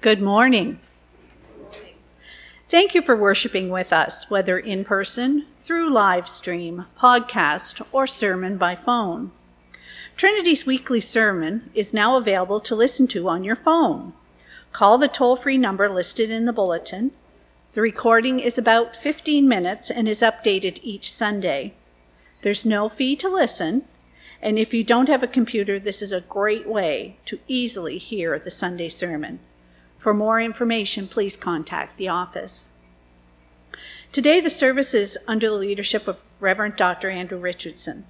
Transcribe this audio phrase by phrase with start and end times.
[0.00, 0.78] Good morning.
[2.68, 8.58] Thank you for worshiping with us, whether in person, through live stream, podcast, or sermon
[8.58, 9.32] by phone.
[10.14, 14.12] Trinity's weekly sermon is now available to listen to on your phone.
[14.72, 17.10] Call the toll free number listed in the bulletin.
[17.72, 21.74] The recording is about 15 minutes and is updated each Sunday.
[22.42, 23.82] There's no fee to listen,
[24.40, 28.38] and if you don't have a computer, this is a great way to easily hear
[28.38, 29.40] the Sunday sermon.
[29.98, 32.70] For more information, please contact the office.
[34.12, 37.10] Today, the service is under the leadership of Reverend Dr.
[37.10, 38.06] Andrew Richardson.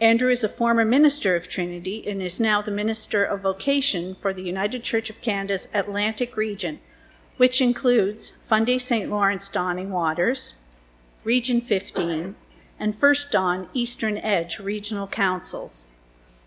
[0.00, 4.32] Andrew is a former minister of Trinity and is now the Minister of Vocation for
[4.32, 6.80] the United Church of Canada's Atlantic region,
[7.36, 9.10] which includes Fundy St.
[9.10, 10.58] Lawrence Dawning Waters,
[11.24, 12.34] Region 15,
[12.78, 15.88] and First Dawn Eastern Edge Regional Councils.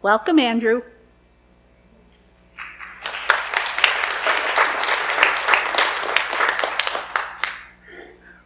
[0.02, 0.83] Welcome, Andrew.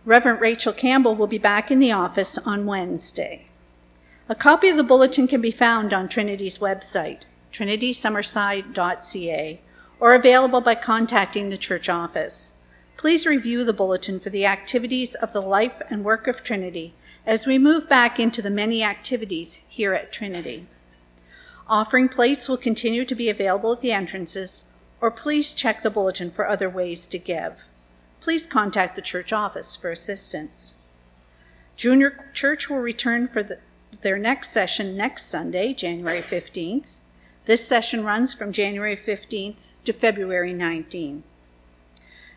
[0.06, 3.48] Reverend Rachel Campbell will be back in the office on Wednesday.
[4.30, 9.62] A copy of the bulletin can be found on Trinity's website, trinitysummerside.ca,
[10.00, 12.52] or available by contacting the church office.
[12.98, 16.94] Please review the bulletin for the activities of the life and work of Trinity
[17.26, 20.68] as we move back into the many activities here at Trinity.
[21.68, 24.66] Offering plates will continue to be available at the entrances,
[25.02, 27.68] or please check the bulletin for other ways to give.
[28.26, 30.74] Please contact the church office for assistance.
[31.76, 33.60] Junior Church will return for the,
[34.02, 36.96] their next session next Sunday, January 15th.
[37.46, 41.22] This session runs from January 15th to February 19th.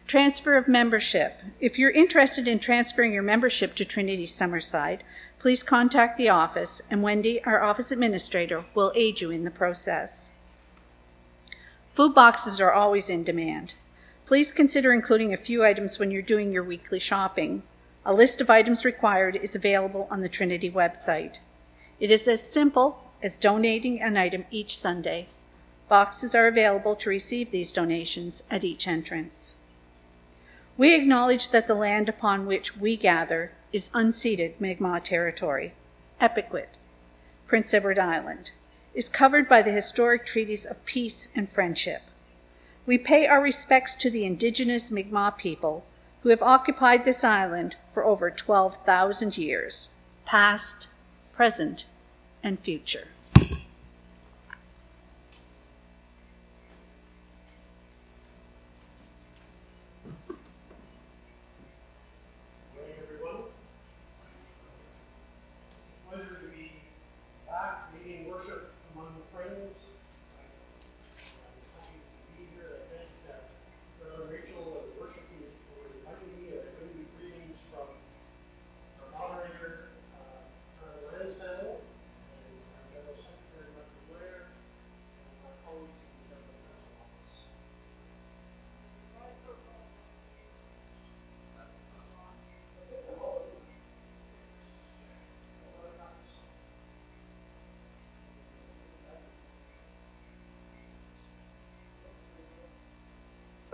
[0.06, 1.41] Transfer of membership.
[1.59, 5.00] If you're interested in transferring your membership to Trinity Summerside,
[5.38, 10.32] please contact the office, and Wendy, our office administrator, will aid you in the process.
[11.94, 13.72] Food boxes are always in demand.
[14.28, 17.62] Please consider including a few items when you're doing your weekly shopping.
[18.05, 21.39] A list of items required is available on the Trinity website.
[21.99, 25.28] It is as simple as donating an item each Sunday.
[25.89, 29.61] Boxes are available to receive these donations at each entrance.
[30.77, 35.72] We acknowledge that the land upon which we gather is unceded Mi'kmaq territory,
[36.21, 36.77] Epikwit,
[37.47, 38.50] Prince Edward Island,
[38.93, 42.03] is covered by the historic treaties of peace and friendship.
[42.88, 45.84] We pay our respects to the indigenous Mi'kmaq people
[46.22, 49.91] who have occupied this island for over 12,000 years,
[50.25, 50.88] past,
[51.34, 51.84] present,
[52.43, 53.09] and future.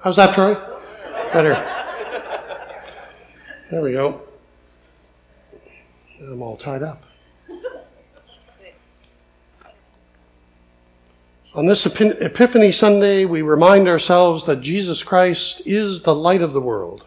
[0.05, 0.55] How's that, Troy?
[1.33, 1.55] Better.
[3.71, 4.21] There we go.
[6.21, 7.03] I'm all tied up.
[11.55, 16.61] On this Epiphany Sunday, we remind ourselves that Jesus Christ is the light of the
[16.61, 17.07] world.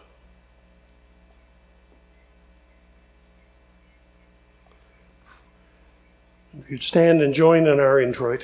[6.58, 8.44] If you'd stand and join in our introit.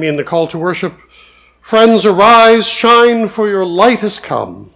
[0.00, 0.98] Me in the call to worship.
[1.60, 4.72] Friends, arise, shine, for your light has come.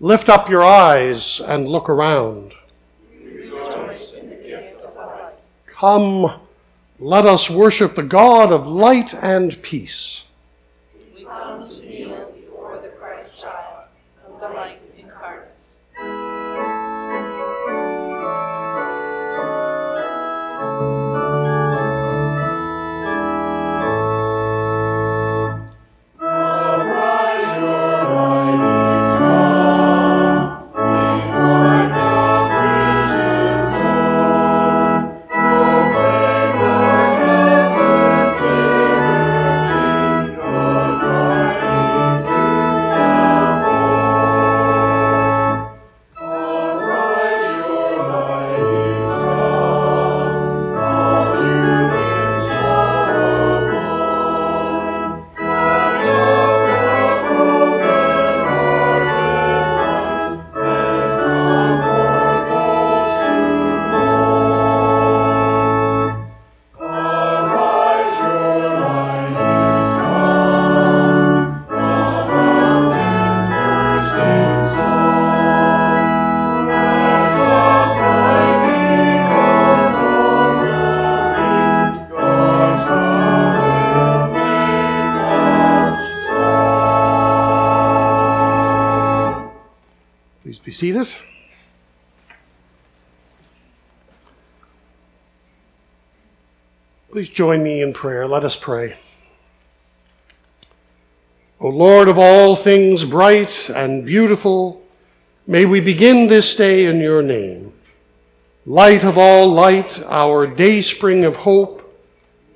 [0.00, 2.54] Lift up your eyes and look around.
[5.66, 6.40] Come,
[6.98, 10.24] let us worship the God of light and peace.
[97.38, 98.26] Join me in prayer.
[98.26, 98.96] Let us pray.
[101.60, 104.82] O Lord of all things bright and beautiful,
[105.46, 107.74] may we begin this day in your name.
[108.66, 112.04] Light of all light, our dayspring of hope,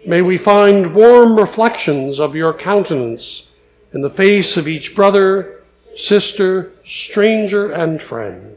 [0.05, 5.61] may we find warm reflections of your countenance in the face of each brother,
[5.95, 8.57] sister, stranger, and friend.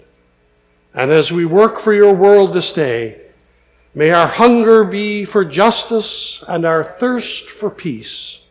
[0.92, 3.25] And as we work for your world this day,
[3.98, 8.46] May our hunger be for justice and our thirst for peace.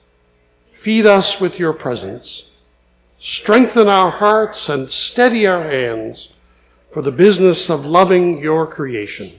[0.72, 2.50] Feed us with your presence.
[3.18, 6.32] Strengthen our hearts and steady our hands
[6.90, 9.32] for the business of loving your creation.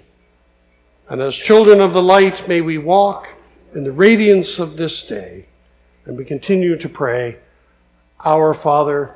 [1.10, 3.30] And as children of the light, may we walk
[3.74, 5.48] in the radiance of this day.
[6.06, 7.40] And we continue to pray,
[8.24, 9.16] Our Father,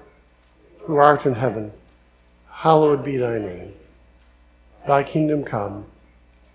[0.82, 1.72] who art in heaven,
[2.50, 3.74] hallowed be thy name.
[4.88, 5.86] Thy kingdom come.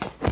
[0.00, 0.27] On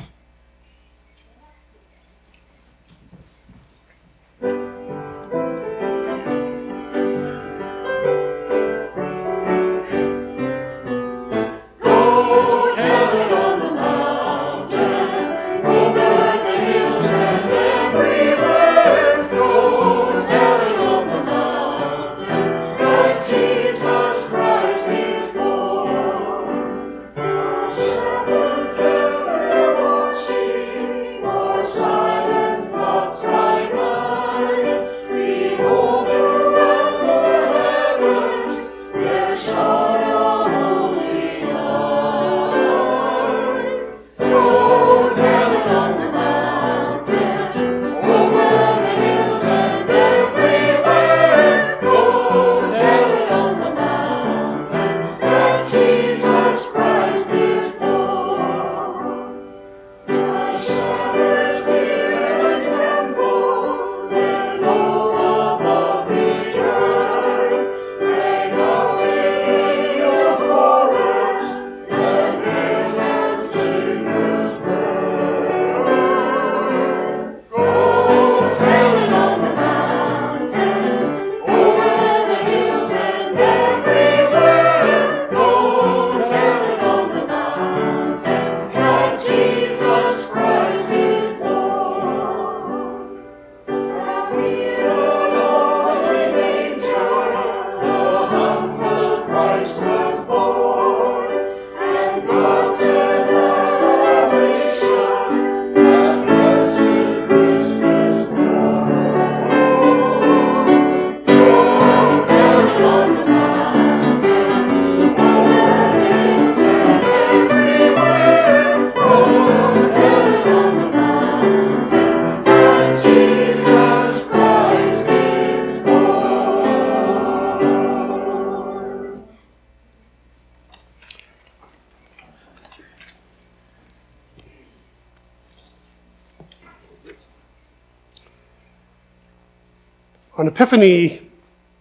[140.56, 141.20] Epiphany,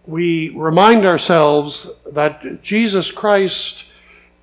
[0.06, 3.86] we remind ourselves that Jesus Christ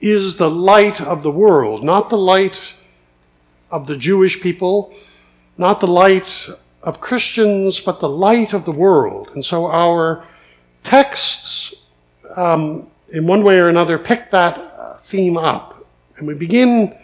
[0.01, 2.73] is the light of the world, not the light
[3.69, 4.91] of the Jewish people,
[5.55, 6.49] not the light
[6.81, 9.29] of Christians, but the light of the world.
[9.35, 10.25] And so our
[10.83, 11.75] texts,
[12.35, 15.85] um, in one way or another, pick that uh, theme up.
[16.17, 16.97] And we begin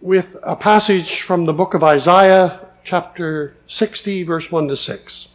[0.00, 5.29] with a passage from the book of Isaiah, chapter 60, verse 1 to 6.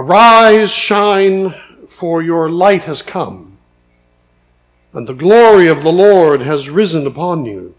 [0.00, 1.56] Arise, shine,
[1.88, 3.58] for your light has come,
[4.92, 7.74] and the glory of the Lord has risen upon you.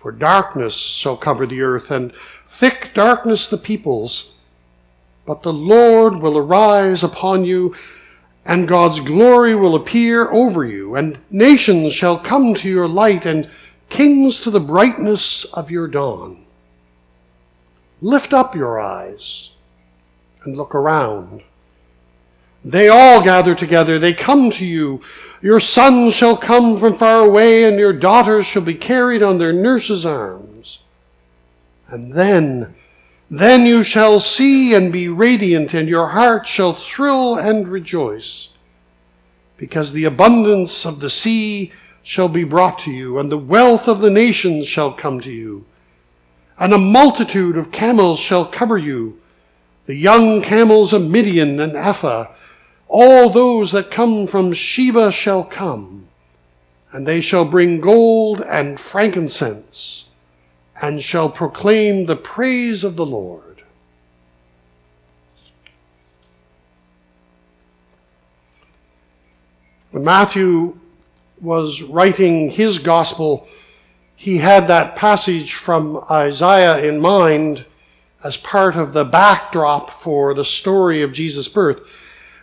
[0.00, 2.14] For darkness shall cover the earth, and
[2.48, 4.30] thick darkness the peoples.
[5.26, 7.74] But the Lord will arise upon you,
[8.46, 13.50] and God's glory will appear over you, and nations shall come to your light, and
[13.90, 16.46] kings to the brightness of your dawn.
[18.00, 19.51] Lift up your eyes
[20.44, 21.42] and look around.
[22.64, 23.98] They all gather together.
[23.98, 25.00] They come to you.
[25.40, 29.52] Your sons shall come from far away, and your daughters shall be carried on their
[29.52, 30.82] nurses' arms.
[31.88, 32.74] And then,
[33.28, 38.50] then you shall see and be radiant, and your heart shall thrill and rejoice,
[39.56, 41.72] because the abundance of the sea
[42.04, 45.64] shall be brought to you, and the wealth of the nations shall come to you.
[46.58, 49.18] And a multitude of camels shall cover you,
[49.86, 52.28] the young camels of Midian and Ephah.
[52.88, 56.08] All those that come from Sheba shall come,
[56.92, 60.04] and they shall bring gold and frankincense,
[60.80, 63.62] and shall proclaim the praise of the Lord.
[69.90, 70.78] When Matthew
[71.40, 73.48] was writing his gospel,
[74.14, 77.66] he had that passage from Isaiah in mind
[78.24, 81.80] as part of the backdrop for the story of Jesus' birth.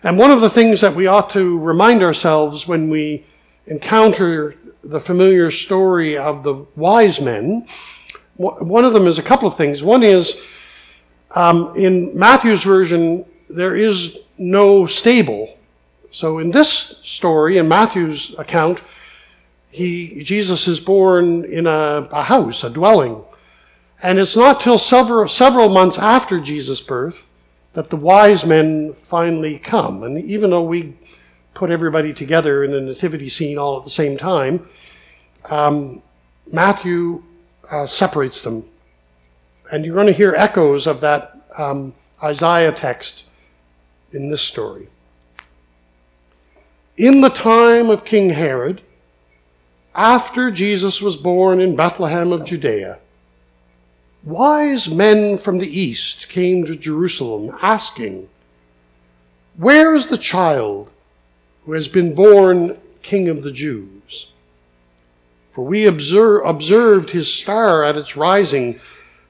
[0.04, 3.26] And one of the things that we ought to remind ourselves when we
[3.68, 7.68] encounter the familiar story of the wise men,
[8.38, 9.84] one of them is a couple of things.
[9.84, 10.42] One is,
[11.36, 15.58] um, in Matthew's version, there is no stable.
[16.12, 18.80] So in this story, in Matthew's account,
[19.72, 23.24] he, Jesus is born in a, a house, a dwelling.
[24.02, 27.28] And it's not till several, several months after Jesus' birth
[27.74, 30.04] that the wise men finally come.
[30.04, 30.96] And even though we
[31.54, 34.68] put everybody together in the nativity scene all at the same time,
[35.50, 36.02] um,
[36.48, 37.24] Matthew
[37.70, 38.66] uh, separates them.
[39.72, 43.26] And you're going to hear echoes of that um, Isaiah text
[44.12, 44.88] in this story.
[46.98, 48.82] In the time of King Herod,
[49.94, 53.00] after Jesus was born in Bethlehem of Judea,
[54.24, 58.30] wise men from the east came to Jerusalem asking,
[59.58, 60.90] Where is the child
[61.66, 64.32] who has been born King of the Jews?
[65.52, 68.80] For we observe, observed his star at its rising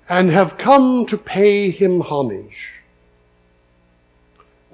[0.08, 2.74] and have come to pay him homage.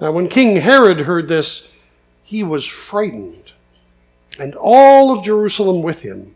[0.00, 1.68] Now, when King Herod heard this,
[2.22, 3.52] he was frightened
[4.38, 6.35] and all of Jerusalem with him.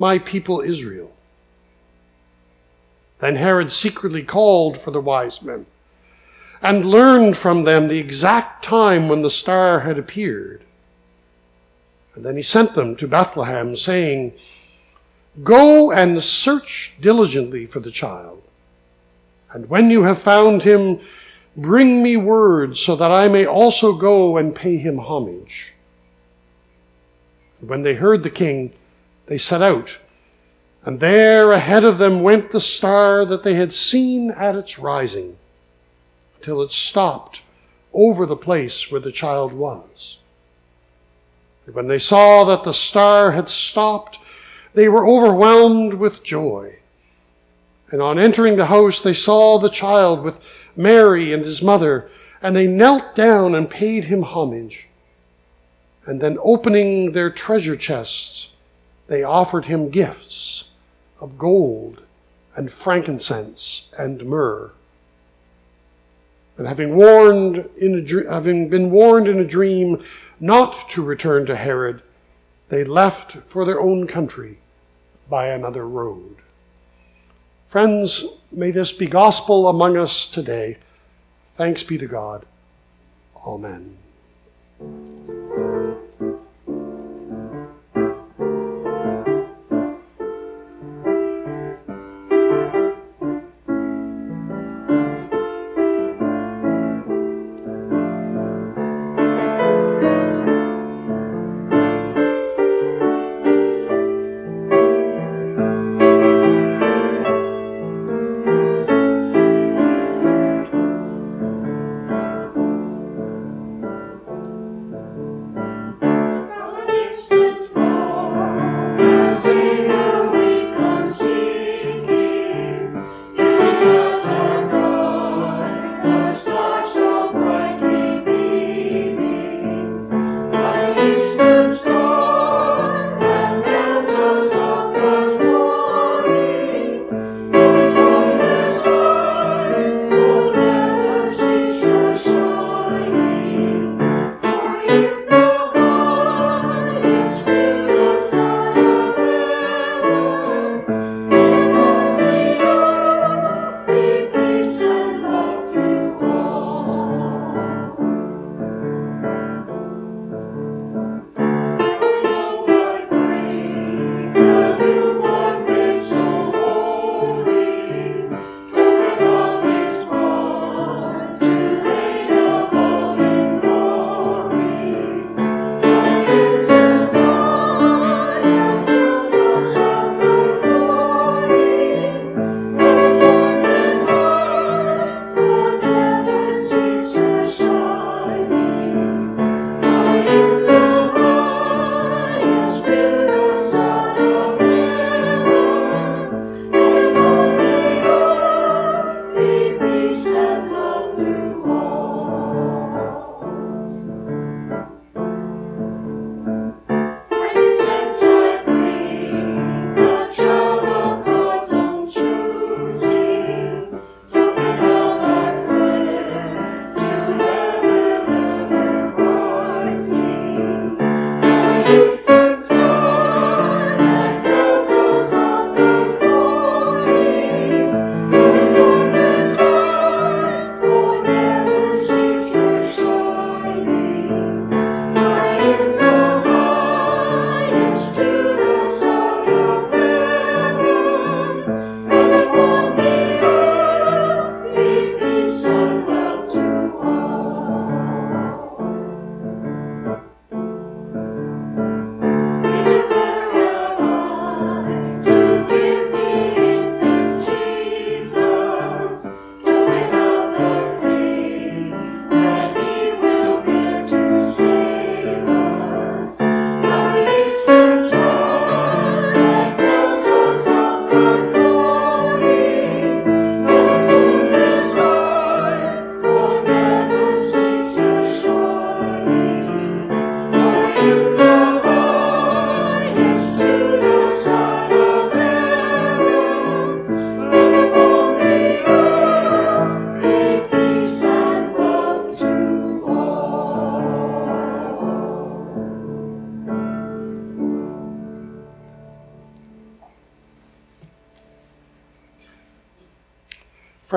[0.00, 1.12] my people Israel.
[3.20, 5.66] Then Herod secretly called for the wise men
[6.62, 10.64] and learned from them the exact time when the star had appeared.
[12.14, 14.34] And then he sent them to Bethlehem, saying,
[15.44, 18.42] Go and search diligently for the child.
[19.52, 21.00] And when you have found him,
[21.56, 25.72] Bring me word so that I may also go and pay him homage.
[27.58, 28.72] And when they heard the king,
[29.30, 29.98] they set out.
[30.84, 35.38] And there ahead of them went the star that they had seen at its rising,
[36.36, 37.42] until it stopped
[37.92, 40.18] over the place where the child was.
[41.64, 44.18] And when they saw that the star had stopped,
[44.74, 46.78] they were overwhelmed with joy.
[47.92, 50.40] And on entering the house, they saw the child with
[50.74, 52.10] Mary and his mother,
[52.42, 54.88] and they knelt down and paid him homage.
[56.04, 58.49] And then opening their treasure chests,
[59.10, 60.68] they offered him gifts
[61.20, 62.00] of gold
[62.54, 64.70] and frankincense and myrrh.
[66.56, 70.04] And having warned in a, having been warned in a dream
[70.38, 72.02] not to return to Herod,
[72.68, 74.58] they left for their own country
[75.28, 76.36] by another road.
[77.68, 80.76] Friends, may this be gospel among us today.
[81.56, 82.46] Thanks be to God.
[83.44, 83.96] Amen.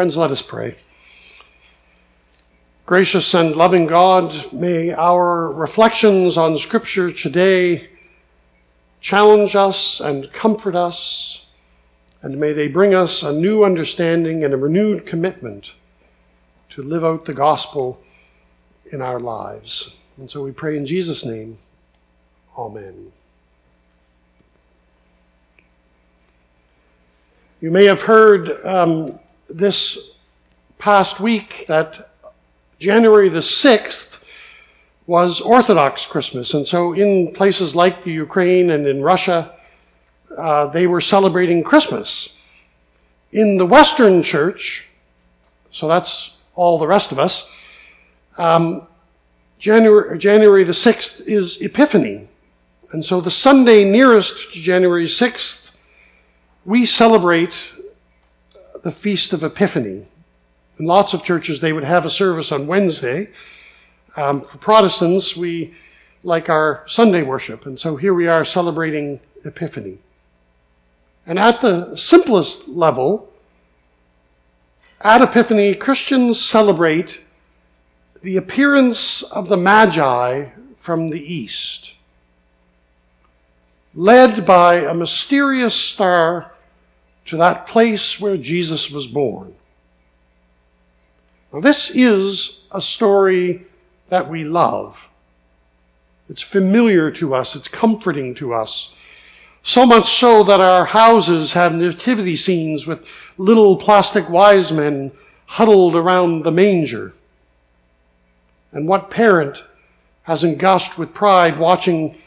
[0.03, 0.75] Friends, let us pray.
[2.85, 7.87] Gracious and loving God, may our reflections on Scripture today
[8.99, 11.45] challenge us and comfort us,
[12.21, 15.73] and may they bring us a new understanding and a renewed commitment
[16.71, 18.03] to live out the gospel
[18.91, 19.95] in our lives.
[20.17, 21.59] And so we pray in Jesus' name.
[22.57, 23.13] Amen.
[27.61, 29.19] You may have heard um,
[29.53, 29.97] this
[30.79, 32.09] past week that
[32.79, 34.19] January the 6th
[35.05, 36.53] was Orthodox Christmas.
[36.53, 39.53] And so in places like the Ukraine and in Russia,
[40.37, 42.35] uh, they were celebrating Christmas.
[43.31, 44.87] In the Western Church,
[45.71, 47.49] so that's all the rest of us,
[48.37, 48.87] um,
[49.59, 52.27] January, January the 6th is Epiphany.
[52.91, 55.75] And so the Sunday nearest to January 6th,
[56.65, 57.72] we celebrate
[58.83, 60.05] the Feast of Epiphany.
[60.77, 63.29] In lots of churches, they would have a service on Wednesday.
[64.17, 65.73] Um, for Protestants, we
[66.23, 69.99] like our Sunday worship, and so here we are celebrating Epiphany.
[71.25, 73.31] And at the simplest level,
[74.99, 77.21] at Epiphany, Christians celebrate
[78.21, 81.93] the appearance of the Magi from the east,
[83.95, 86.52] led by a mysterious star
[87.25, 89.55] to that place where Jesus was born.
[91.51, 93.65] Now, this is a story
[94.09, 95.09] that we love.
[96.29, 98.93] It's familiar to us, it's comforting to us.
[99.61, 103.07] So much so that our houses have nativity scenes with
[103.37, 105.13] little plastic wise men
[105.45, 107.13] huddled around the manger.
[108.73, 109.63] And what parent
[110.23, 112.17] hasn't gushed with pride watching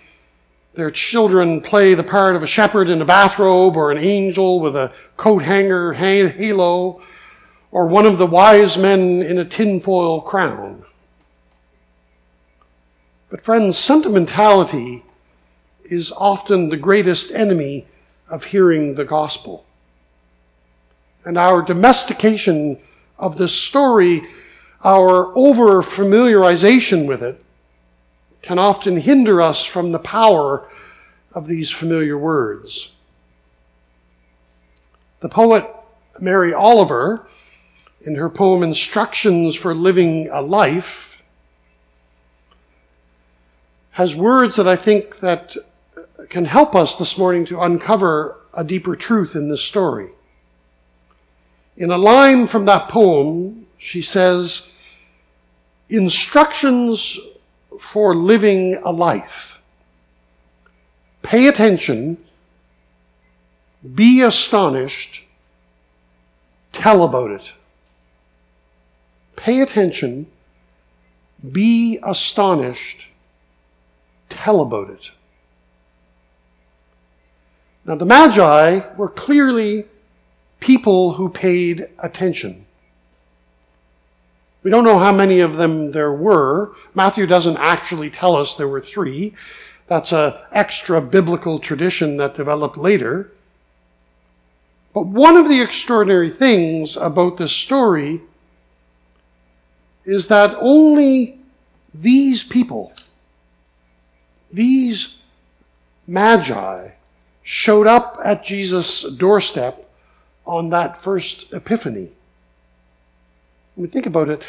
[0.76, 4.76] their children play the part of a shepherd in a bathrobe or an angel with
[4.76, 7.02] a coat hanger halo
[7.72, 10.84] or one of the wise men in a tinfoil crown.
[13.30, 15.02] But friends, sentimentality
[15.84, 17.86] is often the greatest enemy
[18.28, 19.64] of hearing the gospel.
[21.24, 22.78] And our domestication
[23.18, 24.28] of this story,
[24.84, 27.42] our over familiarization with it,
[28.46, 30.68] can often hinder us from the power
[31.32, 32.92] of these familiar words.
[35.18, 35.68] The poet
[36.20, 37.26] Mary Oliver,
[38.00, 41.20] in her poem Instructions for Living a Life,
[43.90, 45.56] has words that I think that
[46.30, 50.10] can help us this morning to uncover a deeper truth in this story.
[51.76, 54.68] In a line from that poem, she says,
[55.88, 57.18] Instructions
[57.80, 59.58] for living a life.
[61.22, 62.24] Pay attention,
[63.94, 65.24] be astonished,
[66.72, 67.52] tell about it.
[69.36, 70.26] Pay attention,
[71.52, 73.08] be astonished,
[74.28, 75.10] tell about it.
[77.84, 79.86] Now, the Magi were clearly
[80.58, 82.65] people who paid attention.
[84.66, 86.72] We don't know how many of them there were.
[86.92, 89.32] Matthew doesn't actually tell us there were three.
[89.86, 93.30] That's an extra biblical tradition that developed later.
[94.92, 98.22] But one of the extraordinary things about this story
[100.04, 101.38] is that only
[101.94, 102.92] these people,
[104.52, 105.14] these
[106.08, 106.88] magi,
[107.44, 109.88] showed up at Jesus' doorstep
[110.44, 112.15] on that first epiphany.
[113.76, 114.42] I mean, think about it.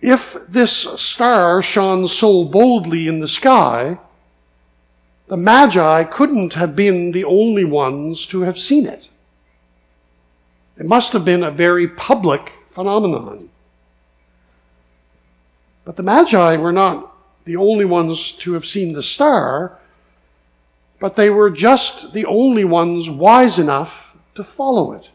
[0.00, 3.98] If this star shone so boldly in the sky,
[5.28, 9.08] the Magi couldn't have been the only ones to have seen it.
[10.78, 13.48] It must have been a very public phenomenon.
[15.84, 19.78] But the Magi were not the only ones to have seen the star,
[21.00, 25.10] but they were just the only ones wise enough to follow it.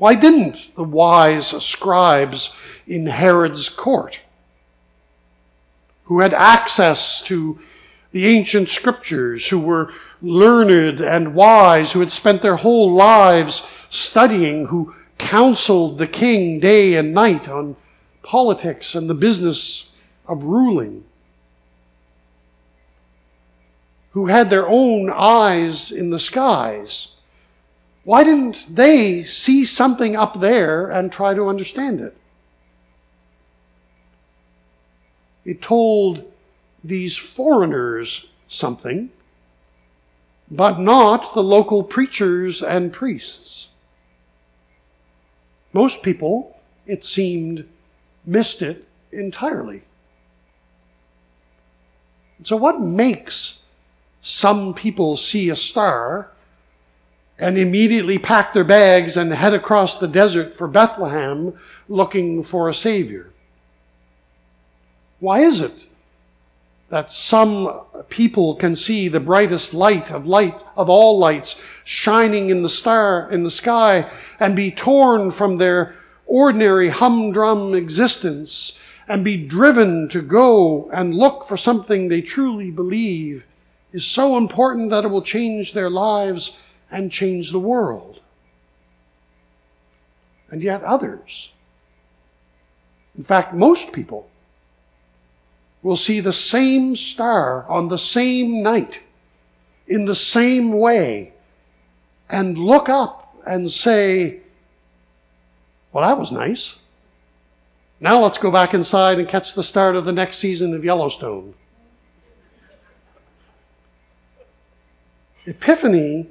[0.00, 2.54] Why didn't the wise scribes
[2.86, 4.22] in Herod's court,
[6.04, 7.58] who had access to
[8.10, 14.68] the ancient scriptures, who were learned and wise, who had spent their whole lives studying,
[14.68, 17.76] who counseled the king day and night on
[18.22, 19.90] politics and the business
[20.26, 21.04] of ruling,
[24.12, 27.16] who had their own eyes in the skies,
[28.10, 32.16] why didn't they see something up there and try to understand it?
[35.44, 36.24] It told
[36.82, 39.10] these foreigners something,
[40.50, 43.68] but not the local preachers and priests.
[45.72, 47.68] Most people, it seemed,
[48.26, 49.82] missed it entirely.
[52.42, 53.60] So, what makes
[54.20, 56.32] some people see a star
[57.40, 61.54] and immediately pack their bags and head across the desert for Bethlehem
[61.88, 63.30] looking for a Savior?
[65.18, 65.86] Why is it
[66.90, 72.62] that some people can see the brightest light of light of all lights shining in
[72.62, 75.94] the star in the sky and be torn from their
[76.26, 83.44] ordinary humdrum existence and be driven to go and look for something they truly believe
[83.92, 86.56] is so important that it will change their lives
[86.90, 88.20] and change the world.
[90.50, 91.52] And yet others,
[93.16, 94.28] in fact, most people,
[95.82, 99.00] will see the same star on the same night,
[99.86, 101.32] in the same way,
[102.28, 104.40] and look up and say,
[105.92, 106.76] Well, that was nice.
[107.98, 111.54] Now let's go back inside and catch the start of the next season of Yellowstone.
[115.46, 116.28] Epiphany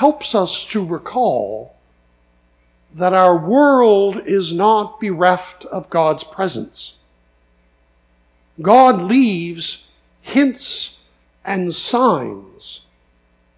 [0.00, 1.74] helps us to recall
[2.94, 6.96] that our world is not bereft of God's presence.
[8.62, 9.84] God leaves
[10.22, 11.00] hints
[11.44, 12.86] and signs,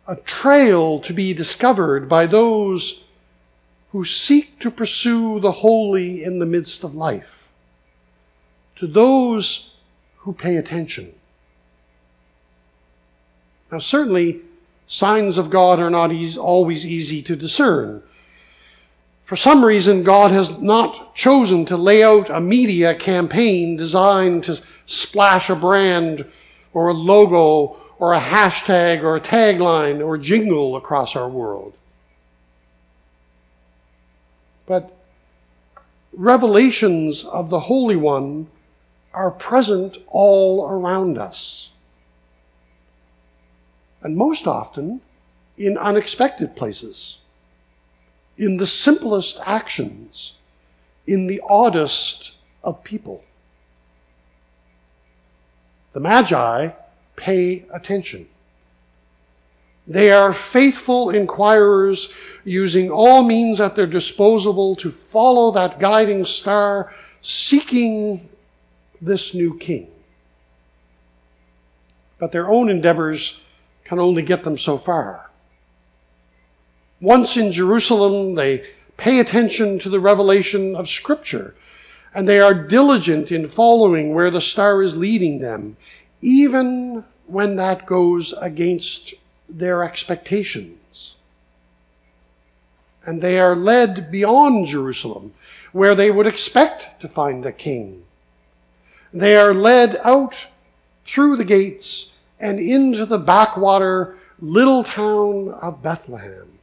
[0.08, 3.04] a trail to be discovered by those
[3.92, 7.46] who seek to pursue the holy in the midst of life,
[8.74, 9.70] to those
[10.22, 11.14] who pay attention.
[13.70, 14.40] Now, certainly,
[14.92, 18.02] signs of God are not easy, always easy to discern.
[19.24, 24.60] For some reason, God has not chosen to lay out a media campaign designed to
[24.84, 26.26] splash a brand
[26.74, 31.72] or a logo or a hashtag or a tagline or jingle across our world.
[34.66, 34.94] But
[36.12, 38.48] revelations of the Holy One
[39.14, 41.71] are present all around us.
[44.02, 45.00] And most often
[45.56, 47.18] in unexpected places,
[48.36, 50.38] in the simplest actions,
[51.06, 52.34] in the oddest
[52.64, 53.24] of people.
[55.92, 56.70] The Magi
[57.16, 58.28] pay attention.
[59.86, 62.12] They are faithful inquirers
[62.44, 68.28] using all means at their disposal to follow that guiding star, seeking
[69.00, 69.90] this new king.
[72.18, 73.40] But their own endeavors
[73.84, 75.30] can only get them so far.
[77.00, 78.64] Once in Jerusalem, they
[78.96, 81.54] pay attention to the revelation of Scripture
[82.14, 85.76] and they are diligent in following where the star is leading them,
[86.20, 89.14] even when that goes against
[89.48, 91.14] their expectations.
[93.04, 95.32] And they are led beyond Jerusalem,
[95.72, 98.04] where they would expect to find a king.
[99.12, 100.46] They are led out
[101.04, 102.11] through the gates
[102.42, 106.58] and into the backwater little town of Bethlehem.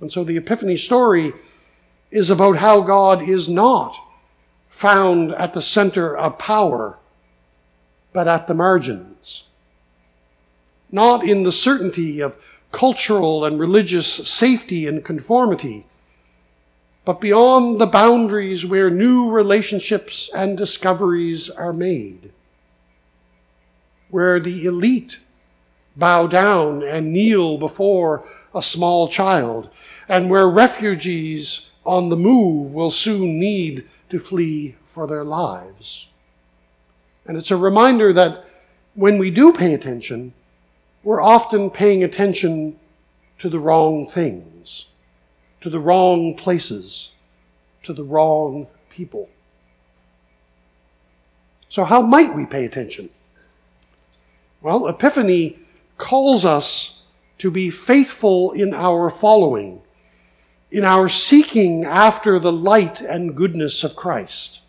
[0.00, 1.32] And so the Epiphany story
[2.10, 3.96] is about how God is not
[4.68, 6.98] found at the center of power,
[8.12, 9.44] but at the margins.
[10.90, 12.36] Not in the certainty of
[12.72, 15.86] cultural and religious safety and conformity,
[17.04, 22.32] but beyond the boundaries where new relationships and discoveries are made,
[24.14, 25.18] where the elite
[25.96, 28.24] bow down and kneel before
[28.54, 29.68] a small child,
[30.08, 36.06] and where refugees on the move will soon need to flee for their lives.
[37.26, 38.44] And it's a reminder that
[38.94, 40.32] when we do pay attention,
[41.02, 42.78] we're often paying attention
[43.40, 44.86] to the wrong things,
[45.60, 47.10] to the wrong places,
[47.82, 49.28] to the wrong people.
[51.68, 53.10] So, how might we pay attention?
[54.64, 55.58] Well, Epiphany
[55.98, 57.02] calls us
[57.36, 59.82] to be faithful in our following
[60.70, 64.62] in our seeking after the light and goodness of Christ.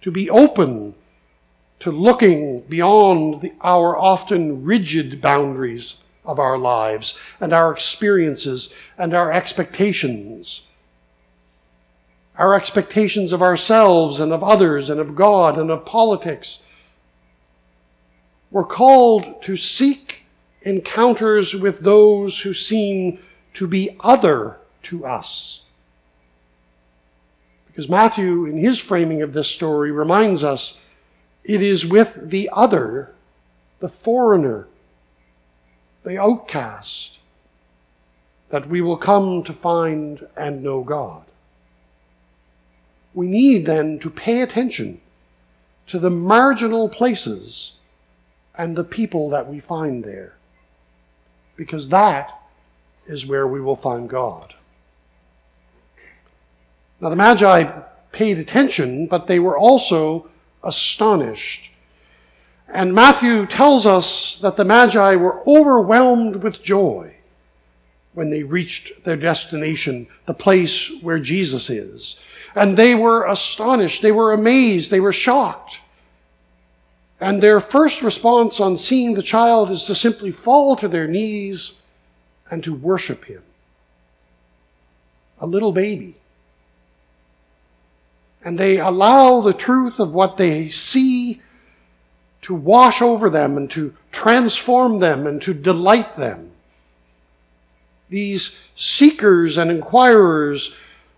[0.00, 0.94] To be open
[1.80, 9.12] to looking beyond the, our often rigid boundaries of our lives and our experiences and
[9.12, 10.66] our expectations.
[12.38, 16.62] Our expectations of ourselves and of others and of God and of politics.
[18.50, 20.24] We're called to seek
[20.62, 23.20] encounters with those who seem
[23.54, 25.62] to be other to us.
[27.66, 30.80] Because Matthew, in his framing of this story, reminds us
[31.44, 33.14] it is with the other,
[33.78, 34.66] the foreigner,
[36.02, 37.18] the outcast,
[38.50, 41.22] that we will come to find and know God.
[43.14, 45.00] We need then to pay attention
[45.86, 47.76] to the marginal places
[48.56, 50.36] and the people that we find there,
[51.56, 52.40] because that
[53.06, 54.54] is where we will find God.
[57.00, 57.64] Now, the Magi
[58.12, 60.28] paid attention, but they were also
[60.62, 61.72] astonished.
[62.68, 67.16] And Matthew tells us that the Magi were overwhelmed with joy
[68.12, 72.20] when they reached their destination, the place where Jesus is.
[72.54, 75.80] And they were astonished, they were amazed, they were shocked.
[77.20, 81.74] And their first response on seeing the child is to simply fall to their knees
[82.50, 83.42] and to worship him.
[85.38, 86.16] A little baby.
[88.42, 91.42] And they allow the truth of what they see
[92.42, 96.52] to wash over them and to transform them and to delight them.
[98.08, 100.74] These seekers and inquirers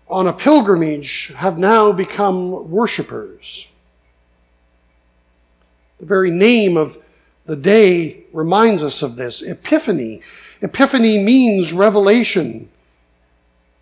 [0.09, 3.69] on a pilgrimage have now become worshippers.
[6.03, 6.97] The very name of
[7.45, 9.41] the day reminds us of this.
[9.41, 10.19] Epiphany.
[10.61, 12.69] Epiphany means revelation.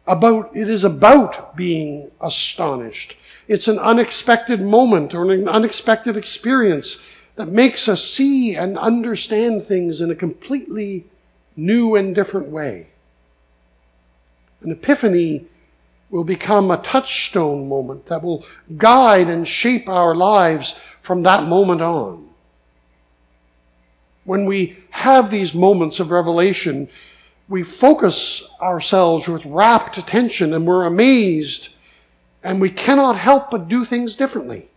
[0.06, 3.18] About, it is about being astonished.
[3.48, 7.02] It's an unexpected moment or an unexpected experience
[7.38, 11.06] that makes us see and understand things in a completely
[11.56, 12.86] new and different way.
[14.62, 15.48] An epiphany
[16.12, 18.46] will become a touchstone moment that will
[18.78, 22.30] guide and shape our lives from that moment on.
[24.24, 26.90] When we have these moments of revelation,
[27.50, 31.70] we focus ourselves with rapt attention and we're amazed
[32.44, 34.68] and we cannot help but do things differently.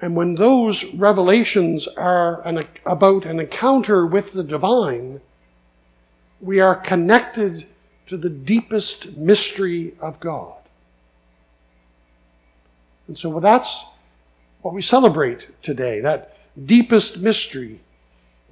[0.00, 5.20] And when those revelations are an, about an encounter with the divine,
[6.40, 7.66] we are connected
[8.08, 10.55] to the deepest mystery of God.
[13.08, 13.86] And so well, that's
[14.62, 17.80] what we celebrate today, that deepest mystery.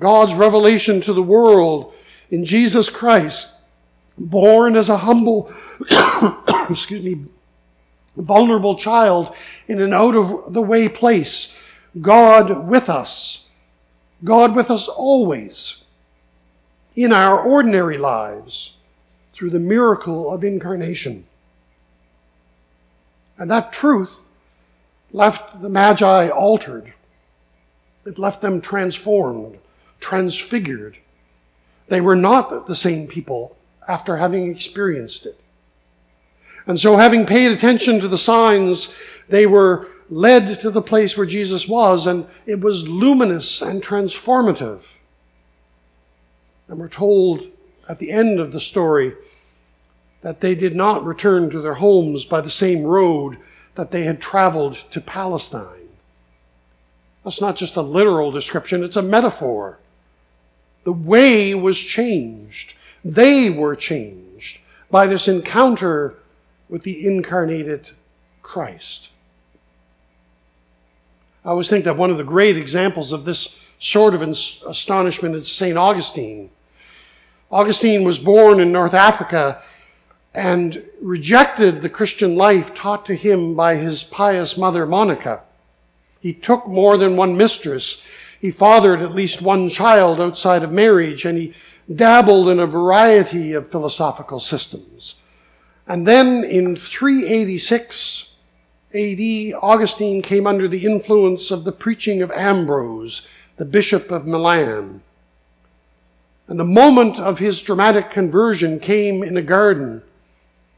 [0.00, 1.92] God's revelation to the world
[2.30, 3.52] in Jesus Christ,
[4.18, 5.52] born as a humble,
[6.70, 7.26] excuse me,
[8.16, 9.34] vulnerable child
[9.66, 11.54] in an out of the way place.
[12.00, 13.46] God with us.
[14.22, 15.82] God with us always.
[16.94, 18.76] In our ordinary lives
[19.32, 21.26] through the miracle of incarnation.
[23.36, 24.23] And that truth
[25.14, 26.92] left the Magi altered.
[28.04, 29.58] It left them transformed,
[30.00, 30.98] transfigured.
[31.88, 33.56] They were not the same people
[33.88, 35.40] after having experienced it.
[36.66, 38.90] And so, having paid attention to the signs,
[39.28, 44.80] they were led to the place where Jesus was, and it was luminous and transformative.
[46.66, 47.46] And we're told
[47.88, 49.14] at the end of the story
[50.22, 53.38] that they did not return to their homes by the same road
[53.74, 55.88] that they had traveled to Palestine.
[57.24, 59.78] That's not just a literal description, it's a metaphor.
[60.84, 62.74] The way was changed.
[63.04, 64.60] They were changed
[64.90, 66.14] by this encounter
[66.68, 67.90] with the incarnated
[68.42, 69.10] Christ.
[71.44, 75.50] I always think that one of the great examples of this sort of astonishment is
[75.50, 75.76] St.
[75.76, 76.50] Augustine.
[77.50, 79.62] Augustine was born in North Africa
[80.34, 85.42] and rejected the Christian life taught to him by his pious mother Monica.
[86.20, 88.02] He took more than one mistress.
[88.40, 91.54] He fathered at least one child outside of marriage, and he
[91.94, 95.16] dabbled in a variety of philosophical systems.
[95.86, 98.32] And then in 386
[98.94, 105.02] AD, Augustine came under the influence of the preaching of Ambrose, the Bishop of Milan.
[106.48, 110.02] And the moment of his dramatic conversion came in a garden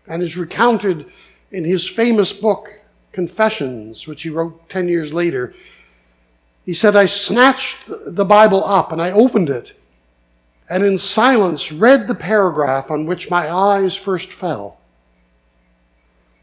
[0.06, 1.06] and is recounted
[1.50, 2.72] in his famous book,
[3.12, 5.54] Confessions, which he wrote 10 years later.
[6.64, 9.72] He said, I snatched the Bible up and I opened it
[10.68, 14.78] and in silence read the paragraph on which my eyes first fell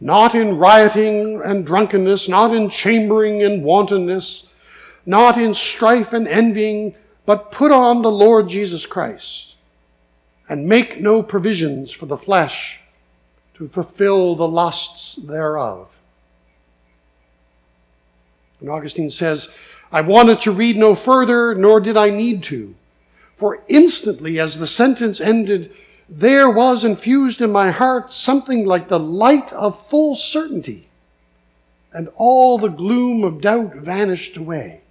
[0.03, 4.47] not in rioting and drunkenness, not in chambering and wantonness,
[5.05, 6.93] not in strife and envying,
[7.25, 9.55] but put on the Lord Jesus Christ,
[10.49, 12.81] and make no provisions for the flesh
[13.63, 15.97] to fulfill the lusts thereof.
[18.59, 19.49] And Augustine says,
[19.89, 22.75] I wanted to read no further, nor did I need to.
[23.37, 25.71] For instantly, as the sentence ended,
[26.09, 30.89] there was infused in my heart something like the light of full certainty,
[31.93, 34.81] and all the gloom of doubt vanished away.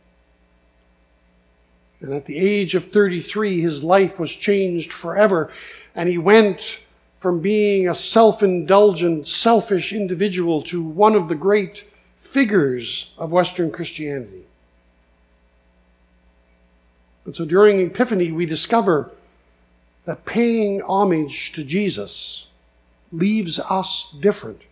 [2.00, 5.50] And at the age of 33, his life was changed forever.
[5.94, 6.80] And he went
[7.22, 11.84] from being a self indulgent, selfish individual to one of the great
[12.20, 14.44] figures of Western Christianity.
[17.24, 19.12] And so during Epiphany, we discover
[20.04, 22.48] that paying homage to Jesus
[23.12, 24.62] leaves us different.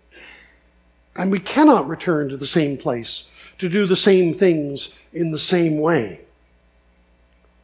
[1.14, 3.28] And we cannot return to the same place
[3.58, 6.22] to do the same things in the same way.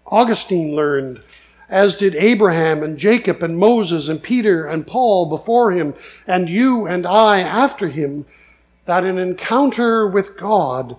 [0.07, 1.23] Augustine learned,
[1.69, 5.95] as did Abraham and Jacob and Moses and Peter and Paul before him,
[6.27, 8.27] and you and I after him,
[8.85, 10.97] that an encounter with God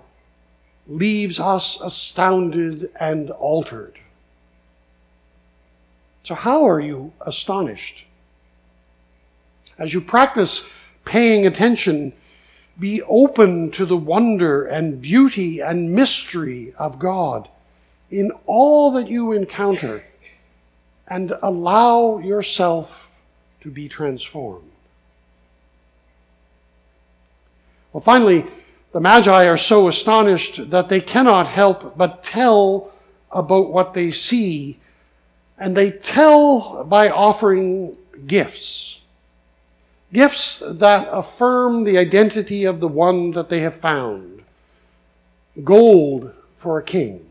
[0.87, 3.97] leaves us astounded and altered.
[6.23, 8.05] So, how are you astonished?
[9.77, 10.69] As you practice
[11.05, 12.11] paying attention,
[12.77, 17.47] be open to the wonder and beauty and mystery of God
[18.09, 20.03] in all that you encounter
[21.07, 23.15] and allow yourself
[23.61, 24.69] to be transformed.
[27.93, 28.45] Well, finally,
[28.91, 32.91] the Magi are so astonished that they cannot help but tell
[33.31, 34.79] about what they see,
[35.57, 39.01] and they tell by offering gifts.
[40.13, 44.43] Gifts that affirm the identity of the one that they have found.
[45.63, 47.25] Gold for a king.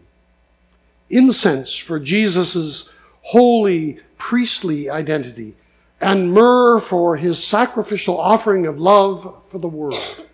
[1.08, 2.90] Incense for Jesus'
[3.26, 5.54] holy priestly identity.
[6.00, 9.98] And myrrh for his sacrificial offering of love for the world.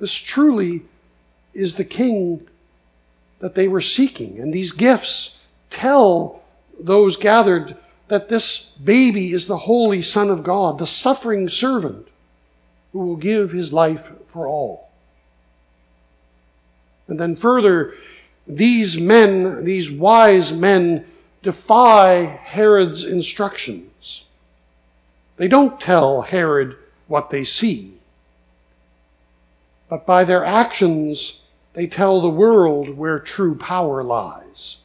[0.00, 0.84] This truly
[1.54, 2.46] is the king
[3.40, 4.38] that they were seeking.
[4.38, 5.40] And these gifts
[5.70, 6.44] tell
[6.78, 12.06] those gathered that this baby is the holy Son of God, the suffering servant
[12.92, 14.88] who will give his life for all.
[17.08, 17.94] And then further,
[18.48, 21.04] these men, these wise men,
[21.42, 24.24] defy Herod's instructions.
[25.36, 26.76] They don't tell Herod
[27.06, 27.98] what they see,
[29.88, 31.42] but by their actions,
[31.74, 34.78] they tell the world where true power lies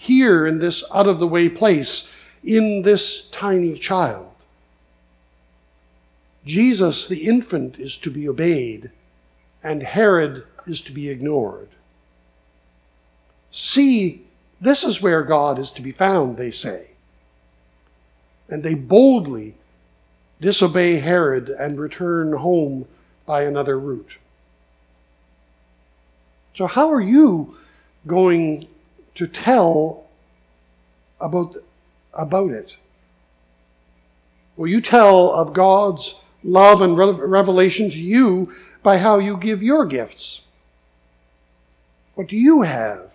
[0.00, 2.08] here in this out of the way place,
[2.42, 4.32] in this tiny child.
[6.46, 8.90] Jesus, the infant, is to be obeyed,
[9.62, 11.68] and Herod is to be ignored.
[13.50, 14.26] See,
[14.60, 16.88] this is where God is to be found, they say.
[18.48, 19.54] And they boldly
[20.40, 22.86] disobey Herod and return home
[23.26, 24.18] by another route.
[26.54, 27.56] So, how are you
[28.06, 28.66] going
[29.14, 30.06] to tell
[31.20, 31.56] about,
[32.12, 32.76] about it?
[34.56, 39.86] Will you tell of God's love and revelation to you by how you give your
[39.86, 40.42] gifts?
[42.14, 43.09] What do you have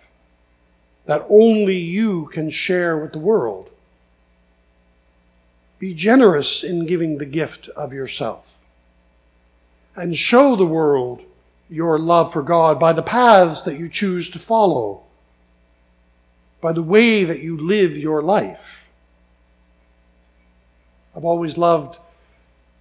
[1.06, 3.70] that only you can share with the world?
[5.78, 8.46] Be generous in giving the gift of yourself
[9.94, 11.22] and show the world
[11.68, 15.02] your love for God by the paths that you choose to follow
[16.60, 18.88] by the way that you live your life.
[21.14, 21.98] I've always loved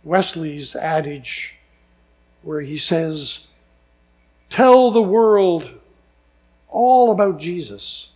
[0.04, 1.56] Wesley's adage
[2.42, 3.48] where he says,
[4.50, 5.70] Tell the world
[6.70, 8.12] all about Jesus,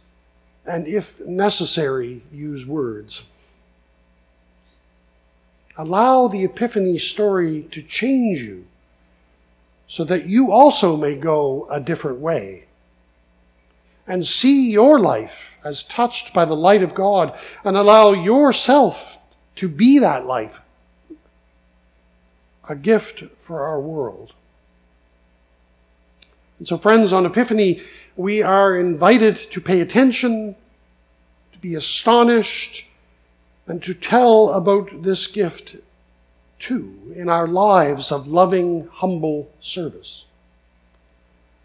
[0.69, 3.23] and if necessary, use words.
[5.77, 8.65] Allow the Epiphany story to change you
[9.87, 12.65] so that you also may go a different way
[14.05, 19.17] and see your life as touched by the light of God and allow yourself
[19.55, 20.61] to be that life.
[22.69, 24.33] A gift for our world.
[26.59, 27.81] And so, friends, on Epiphany,
[28.15, 30.55] we are invited to pay attention,
[31.59, 32.87] to be astonished,
[33.67, 35.75] and to tell about this gift
[36.57, 40.25] too in our lives of loving, humble service.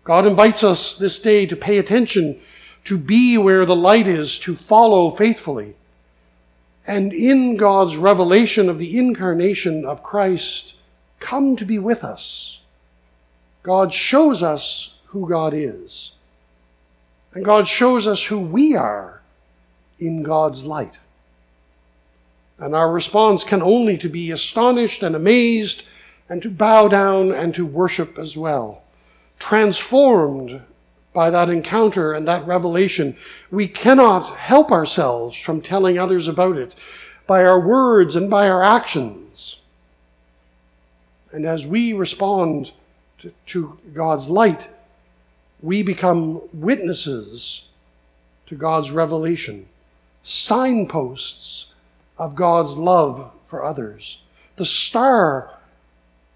[0.03, 2.40] God invites us this day to pay attention,
[2.84, 5.74] to be where the light is, to follow faithfully.
[6.86, 10.74] And in God's revelation of the incarnation of Christ,
[11.20, 12.61] come to be with us.
[13.62, 16.12] God shows us who God is.
[17.32, 19.22] And God shows us who we are
[19.99, 20.99] in God's light.
[22.59, 25.82] And our response can only to be astonished and amazed
[26.28, 28.84] and to bow down and to worship as well
[29.38, 30.62] transformed
[31.12, 33.16] by that encounter and that revelation,
[33.51, 36.74] we cannot help ourselves from telling others about it
[37.26, 39.61] by our words and by our actions.
[41.30, 42.72] And as we respond
[43.18, 44.72] to, to God's light,
[45.61, 47.66] we become witnesses
[48.47, 49.68] to God's revelation,
[50.24, 51.72] signposts
[52.18, 54.22] of God's love for others,
[54.56, 55.50] the star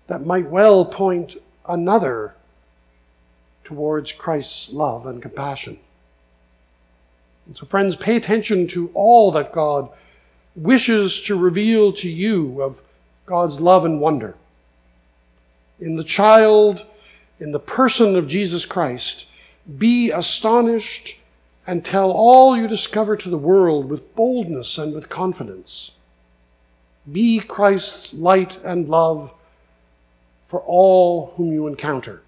[0.06, 1.36] that might well point
[1.66, 2.34] another
[3.64, 5.78] towards Christ's love and compassion.
[7.46, 9.90] And so, friends, pay attention to all that God
[10.54, 12.82] wishes to reveal to you of
[13.26, 14.34] God's love and wonder.
[15.80, 16.84] In the child,
[17.40, 19.28] in the person of Jesus Christ,
[19.78, 21.18] be astonished
[21.68, 25.92] and tell all you discover to the world with boldness and with confidence.
[27.12, 29.34] Be Christ's light and love
[30.46, 32.22] for all whom you encounter.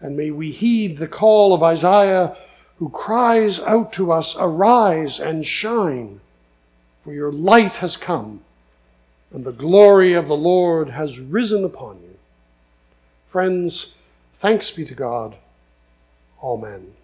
[0.00, 2.36] And may we heed the call of Isaiah,
[2.78, 6.20] who cries out to us, Arise and shine,
[7.00, 8.40] for your light has come,
[9.32, 12.16] and the glory of the Lord has risen upon you.
[13.28, 13.94] Friends,
[14.40, 15.36] thanks be to God.
[16.42, 16.97] Amen.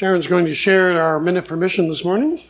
[0.00, 2.40] Sharon's going to share our minute for mission this morning.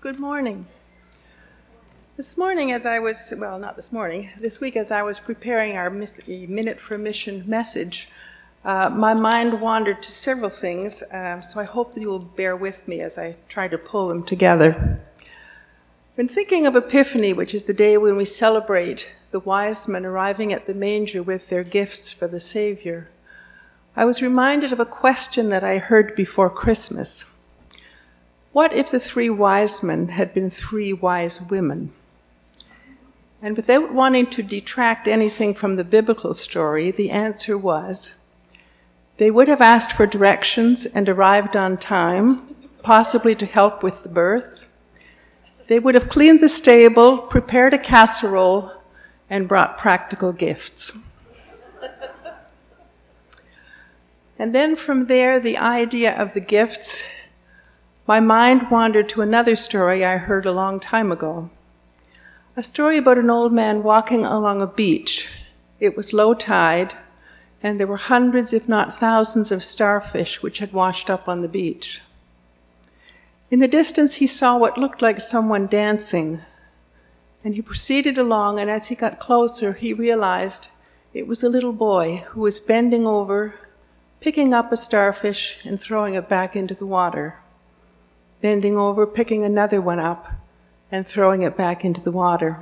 [0.00, 0.66] Good morning.
[2.16, 5.76] This morning, as I was, well, not this morning, this week, as I was preparing
[5.76, 8.08] our Minute for Mission message,
[8.64, 12.54] uh, my mind wandered to several things, uh, so I hope that you will bear
[12.54, 15.00] with me as I try to pull them together.
[16.14, 20.52] When thinking of Epiphany, which is the day when we celebrate the wise men arriving
[20.52, 23.08] at the manger with their gifts for the Savior,
[23.96, 27.32] I was reminded of a question that I heard before Christmas.
[28.52, 31.94] What if the three wise men had been three wise women?
[33.40, 38.16] And without wanting to detract anything from the biblical story, the answer was
[39.16, 44.10] they would have asked for directions and arrived on time, possibly to help with the
[44.10, 44.68] birth.
[45.72, 48.72] They would have cleaned the stable, prepared a casserole,
[49.30, 51.14] and brought practical gifts.
[54.38, 57.04] and then from there, the idea of the gifts,
[58.06, 61.48] my mind wandered to another story I heard a long time ago.
[62.54, 65.30] A story about an old man walking along a beach.
[65.80, 66.92] It was low tide,
[67.62, 71.48] and there were hundreds, if not thousands, of starfish which had washed up on the
[71.48, 72.02] beach.
[73.52, 76.40] In the distance, he saw what looked like someone dancing,
[77.44, 80.68] and he proceeded along, and as he got closer, he realized
[81.12, 83.56] it was a little boy who was bending over,
[84.20, 87.40] picking up a starfish and throwing it back into the water,
[88.40, 90.32] bending over, picking another one up,
[90.90, 92.58] and throwing it back into the water.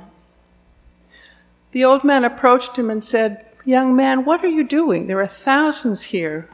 [1.71, 5.07] The old man approached him and said, Young man, what are you doing?
[5.07, 6.49] There are thousands here.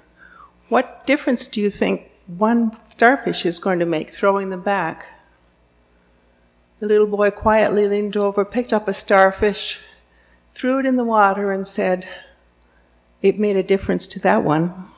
[0.69, 5.07] What difference do you think one starfish is going to make throwing them back?
[6.79, 9.79] The little boy quietly leaned over, picked up a starfish,
[10.53, 12.07] threw it in the water, and said,
[13.21, 14.89] It made a difference to that one.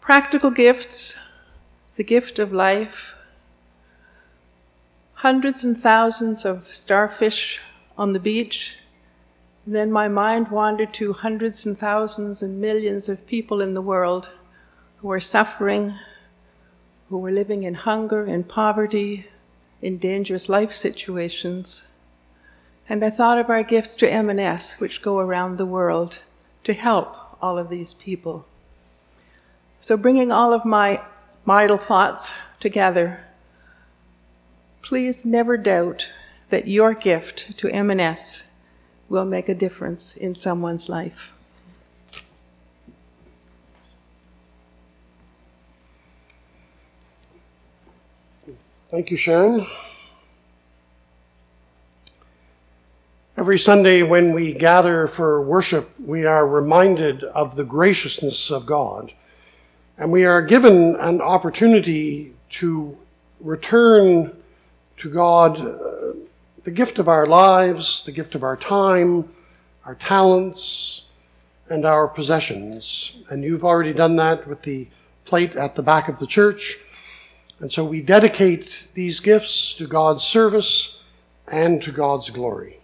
[0.00, 1.18] Practical gifts,
[1.96, 3.16] the gift of life,
[5.14, 7.60] hundreds and thousands of starfish
[7.96, 8.76] on the beach.
[9.66, 14.30] Then my mind wandered to hundreds and thousands and millions of people in the world
[14.98, 15.94] who are suffering,
[17.08, 19.26] who are living in hunger in poverty,
[19.80, 21.86] in dangerous life situations.
[22.88, 26.20] And I thought of our gifts to M&S, which go around the world
[26.64, 28.46] to help all of these people.
[29.80, 31.02] So, bringing all of my
[31.46, 33.24] idle thoughts together,
[34.82, 36.12] please never doubt
[36.50, 38.44] that your gift to M&S
[39.08, 41.34] will make a difference in someone's life.
[48.90, 49.66] Thank you, Sharon.
[53.36, 59.12] Every Sunday when we gather for worship, we are reminded of the graciousness of God,
[59.98, 62.96] and we are given an opportunity to
[63.40, 64.40] return
[64.98, 66.13] to God uh,
[66.64, 69.28] the gift of our lives, the gift of our time,
[69.84, 71.04] our talents,
[71.68, 73.18] and our possessions.
[73.28, 74.88] And you've already done that with the
[75.24, 76.78] plate at the back of the church.
[77.60, 81.00] And so we dedicate these gifts to God's service
[81.46, 82.78] and to God's glory.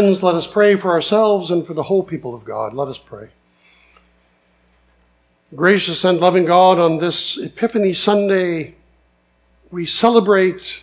[0.00, 2.72] Friends, let us pray for ourselves and for the whole people of God.
[2.72, 3.28] Let us pray.
[5.54, 8.76] Gracious and loving God, on this Epiphany Sunday,
[9.70, 10.80] we celebrate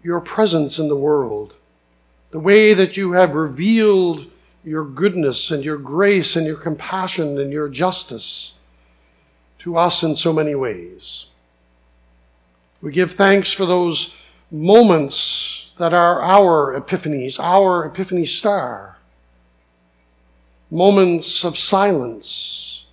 [0.00, 1.54] your presence in the world,
[2.30, 4.30] the way that you have revealed
[4.62, 8.52] your goodness and your grace and your compassion and your justice
[9.58, 11.26] to us in so many ways.
[12.80, 14.14] We give thanks for those
[14.52, 18.96] moments that are our epiphanies, our epiphany star.
[20.70, 22.86] Moments of silence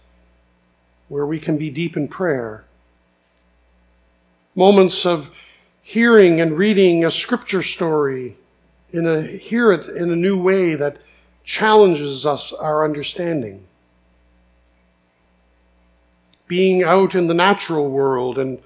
[1.08, 2.66] where we can be deep in prayer.
[4.56, 5.30] Moments of
[5.82, 8.38] hearing and reading a scripture story
[8.92, 10.98] in a hear it in a new way that
[11.44, 13.66] challenges us our understanding.
[16.48, 18.60] Being out in the natural world and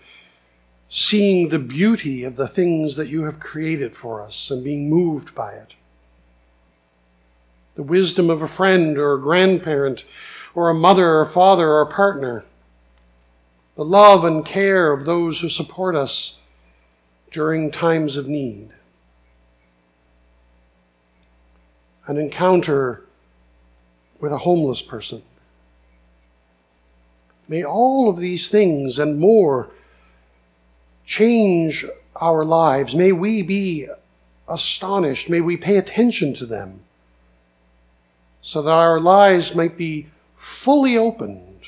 [0.90, 5.36] seeing the beauty of the things that you have created for us and being moved
[5.36, 5.74] by it.
[7.76, 10.06] The wisdom of a friend or a grandparent
[10.56, 12.46] or a mother or father or a partner.
[13.76, 16.38] The love and care of those who support us
[17.30, 18.70] during times of need.
[22.08, 23.04] An encounter
[24.20, 25.22] with a homeless person.
[27.48, 29.70] May all of these things and more
[31.08, 31.86] change
[32.18, 32.94] our lives.
[32.94, 33.88] May we be
[34.48, 35.30] astonished.
[35.30, 36.82] May we pay attention to them
[38.42, 41.64] so that our lives might be fully opened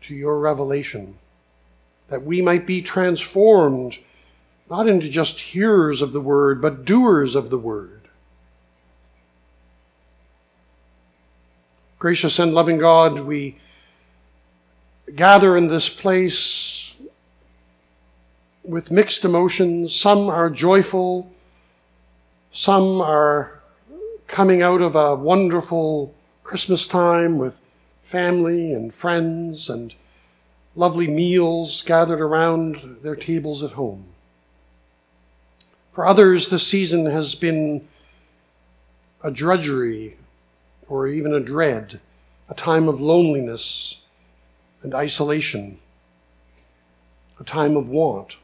[0.00, 1.16] to your revelation,
[2.08, 3.98] that we might be transformed
[4.68, 8.00] not into just hearers of the word, but doers of the word.
[11.98, 13.58] Gracious and loving God, we
[15.14, 16.81] gather in this place
[18.64, 19.94] with mixed emotions.
[19.94, 21.32] Some are joyful,
[22.52, 23.60] some are
[24.28, 27.60] coming out of a wonderful Christmas time with
[28.02, 29.94] family and friends and
[30.74, 34.06] lovely meals gathered around their tables at home.
[35.92, 37.86] For others, this season has been
[39.22, 40.16] a drudgery
[40.88, 42.00] or even a dread,
[42.48, 44.00] a time of loneliness
[44.82, 45.78] and isolation,
[47.38, 48.36] a time of want.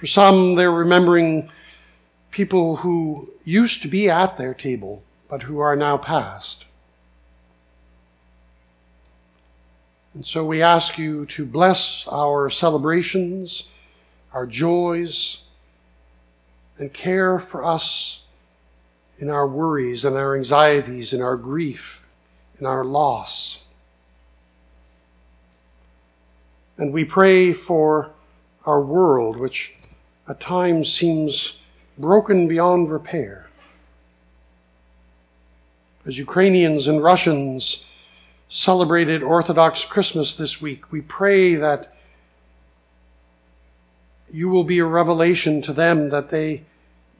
[0.00, 1.50] For some, they're remembering
[2.30, 6.64] people who used to be at their table, but who are now past.
[10.14, 13.68] And so we ask you to bless our celebrations,
[14.32, 15.42] our joys,
[16.78, 18.22] and care for us
[19.18, 22.06] in our worries and our anxieties, in our grief,
[22.58, 23.64] in our loss.
[26.78, 28.12] And we pray for
[28.64, 29.74] our world, which
[30.28, 31.58] at times seems
[31.98, 33.48] broken beyond repair.
[36.06, 37.84] As Ukrainians and Russians
[38.48, 41.94] celebrated Orthodox Christmas this week, we pray that
[44.32, 46.64] you will be a revelation to them that they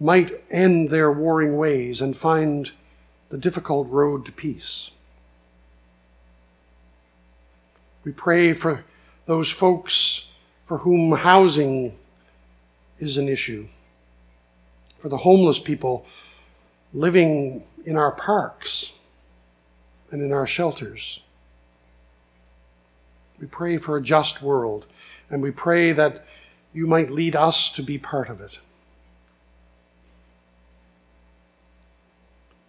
[0.00, 2.70] might end their warring ways and find
[3.28, 4.92] the difficult road to peace.
[8.02, 8.84] We pray for
[9.26, 10.28] those folks
[10.64, 11.98] for whom housing
[13.00, 13.66] is an issue.
[15.00, 16.06] For the homeless people
[16.92, 18.92] living in our parks
[20.10, 21.20] and in our shelters.
[23.40, 24.86] We pray for a just world,
[25.30, 26.26] and we pray that
[26.74, 28.58] you might lead us to be part of it.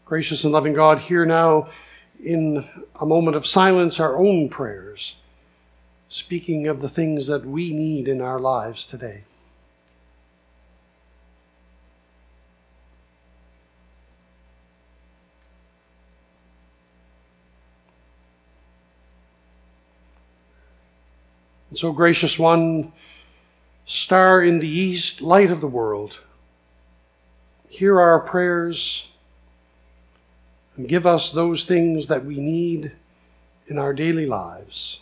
[0.05, 1.69] Gracious and loving God, hear now
[2.23, 2.65] in
[2.99, 5.15] a moment of silence our own prayers,
[6.09, 9.23] speaking of the things that we need in our lives today.
[21.71, 22.91] And so, gracious one,
[23.85, 26.19] star in the east, light of the world,
[27.69, 29.09] hear our prayers
[30.75, 32.91] and give us those things that we need
[33.67, 34.99] in our daily lives.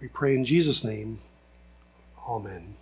[0.00, 1.20] We pray in Jesus' name.
[2.28, 2.74] Amen.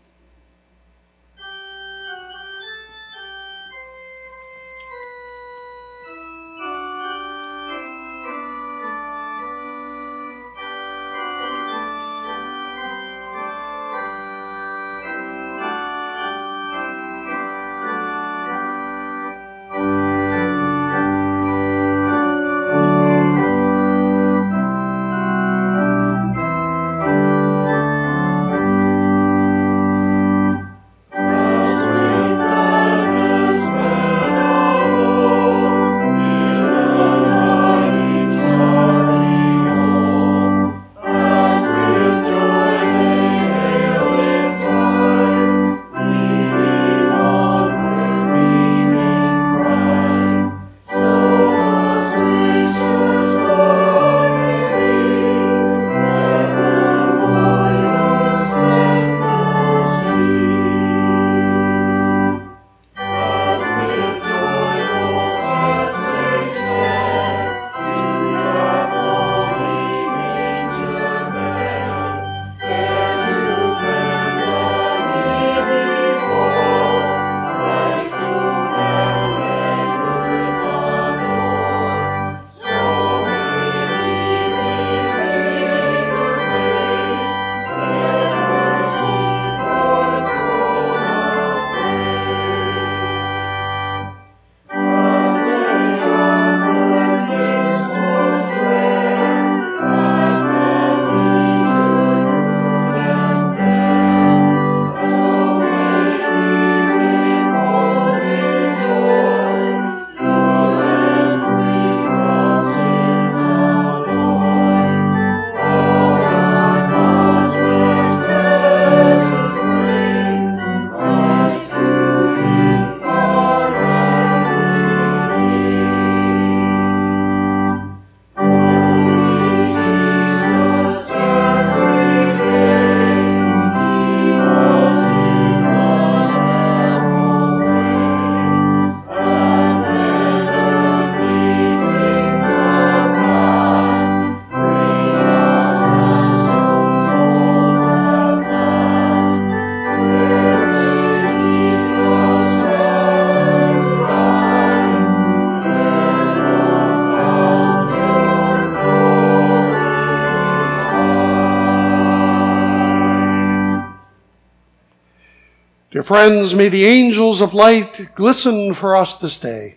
[166.15, 169.75] Friends, may the angels of light glisten for us this day.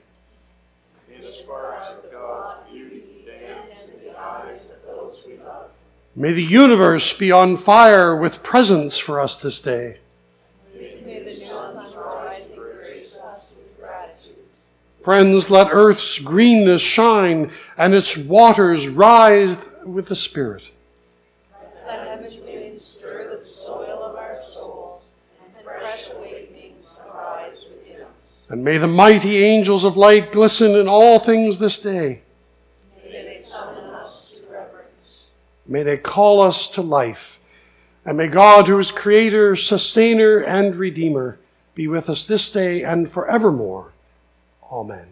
[6.16, 9.98] May the universe be on fire with presence for us this day.
[15.02, 20.70] Friends, let earth's greenness shine and its waters rise with the Spirit.
[28.50, 32.22] And may the mighty angels of light glisten in all things this day.
[33.04, 35.38] May they summon us to reverence.
[35.66, 37.40] May they call us to life.
[38.06, 41.40] And may God, who is Creator, Sustainer, and Redeemer,
[41.76, 43.92] be with us this day and forevermore.
[44.72, 45.08] Amen.